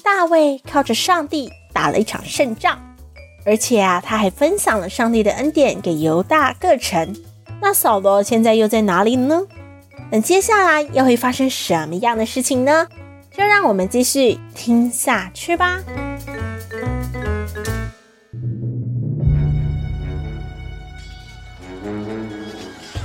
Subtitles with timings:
[0.00, 2.78] 大卫靠着上帝打了一场胜仗，
[3.44, 7.14] 而且啊，他还分享了上帝的恩典给犹大各城。
[7.60, 9.42] 那扫罗现在又在哪里呢？
[10.10, 12.88] 那接下来又会发生什么样的事情呢？
[13.30, 15.80] 就让我们继续听下去吧。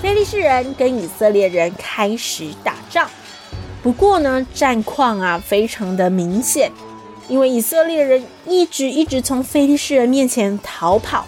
[0.00, 3.08] 非利士人跟以色列人开始打仗。
[3.80, 6.72] 不过呢，战况啊非常的明显，
[7.28, 11.24] 因为以色列人一直一直从非利士人面前逃跑，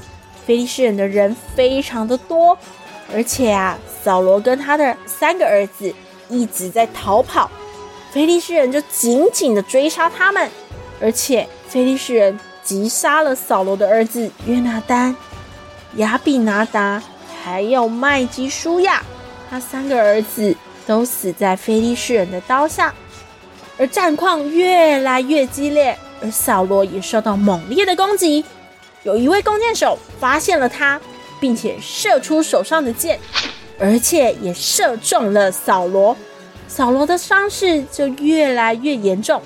[0.47, 2.56] 非利士人的人非常的多，
[3.15, 5.95] 而且啊，扫罗跟他的三个儿子
[6.28, 7.51] 一直在逃跑，
[8.11, 10.51] 非利士人就紧紧的追杀他们，
[11.01, 15.15] 而且非利士人击杀了扫罗的儿子约拿单、
[15.97, 17.03] 亚比拿达，
[17.43, 19.03] 还有麦基舒亚，
[19.48, 20.56] 他三个儿子。
[20.87, 22.93] 都死在非利士人的刀下，
[23.81, 28.45] 而战况越来越激烈，而扫罗也受到猛烈的攻击。
[29.05, 31.00] 有一位弓箭手发现了他，
[31.41, 33.19] 并且射出手上的箭，
[33.78, 36.14] 而且也射中了扫罗。
[36.69, 39.41] 扫罗的伤势就越来越严重。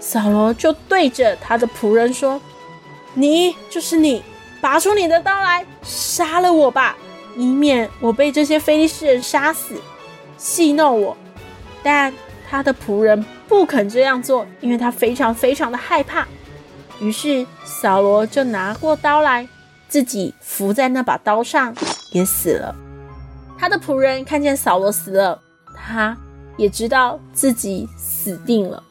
[0.00, 2.40] 扫罗就对着他的仆人说
[3.12, 4.22] ：“你就是你，
[4.62, 6.96] 拔出你的刀来，杀了我吧，
[7.36, 9.74] 以免我被这些非利士人杀死。”
[10.38, 11.14] 戏弄我，
[11.82, 12.12] 但
[12.48, 13.22] 他的仆人
[13.54, 16.26] 不肯这样做，因为他非常非常的害怕。
[17.00, 19.48] 于是扫罗就拿过刀来，
[19.88, 21.72] 自己伏在那把刀上，
[22.12, 22.74] 也死了。
[23.56, 25.40] 他的仆人看见扫罗死了，
[25.72, 26.16] 他
[26.56, 28.82] 也知道自己死定了。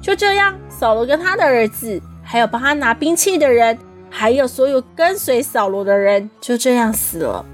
[0.00, 3.76] 就这样，扫罗跟他的儿子，还有帮他拿兵器的人，
[4.08, 7.44] 还有所有跟随扫罗的人，就这样死了。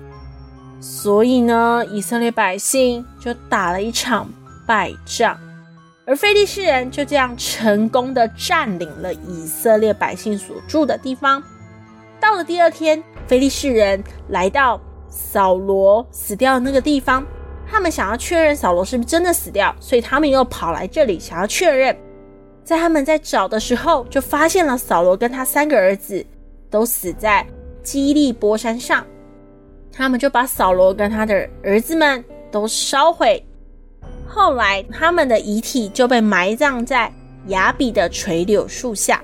[0.81, 4.31] 所以呢，以色列百姓就打了一场
[4.67, 5.39] 败仗，
[6.09, 11.43] 而非利士人就这样成功的占领了以色列百姓所住的地方。
[12.19, 14.81] 到了第二天，非利士人来到
[15.11, 17.23] 扫罗死掉的那个地方，
[17.71, 21.95] 他们想要确认扫罗是不是真的死掉，所以他们又跑来这里想要确认。
[22.65, 26.25] 在他们在找的时候，就发现了扫罗跟他三个儿子
[26.71, 27.47] 都死在
[27.83, 29.05] 基利波山上。
[29.93, 33.45] 他们就把扫罗跟他的儿子们都烧毁，
[34.29, 37.11] 后来他们的遗体就被埋葬在
[37.47, 39.23] 雅比的垂柳树下。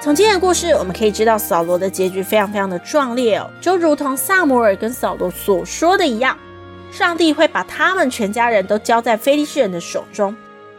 [0.00, 6.36] 从今天的故事，我们可以知道扫罗的结局非常非常的壮烈哦，就如同撒摩尔跟扫罗所说的一样，
[6.90, 10.34] 上帝会把他们全家人都交在非利士人的手中。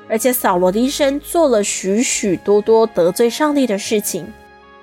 [0.10, 4.26] 而且扫罗的一生做了许许多多得罪上帝的事情，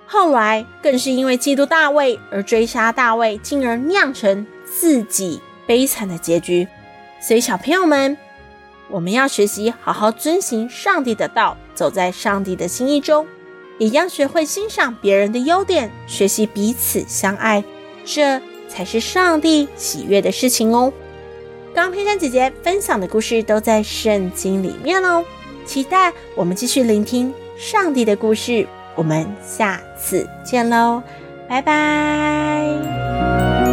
[0.07, 6.67] 后来更是因为嫉妒大卫而追杀大卫，进而酿成自己悲惨的结局。
[7.21, 8.17] 所以小朋友们，
[8.89, 13.27] 我们要学习好好遵行上帝的道，走在上帝的心意中，
[13.79, 17.65] 也要学会欣赏别人的优点，学习彼此相爱，
[18.05, 20.93] 这才是上帝喜悦的事情哦。
[21.75, 25.25] 刚刚佩珊姐姐分享的故事都在圣经里面哦，
[25.65, 28.67] 期待我们继续聆听上帝的故事。
[28.97, 31.01] 我们下次见喽，
[31.49, 33.66] 拜拜。